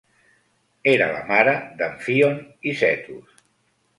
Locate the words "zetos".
2.83-3.45